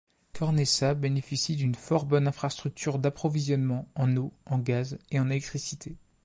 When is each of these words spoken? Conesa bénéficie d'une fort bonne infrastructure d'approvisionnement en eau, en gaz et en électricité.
Conesa 0.33 0.95
bénéficie 0.95 1.55
d'une 1.55 1.75
fort 1.75 2.07
bonne 2.07 2.27
infrastructure 2.27 2.97
d'approvisionnement 2.97 3.87
en 3.93 4.17
eau, 4.17 4.33
en 4.47 4.57
gaz 4.57 4.97
et 5.11 5.19
en 5.19 5.29
électricité. 5.29 5.95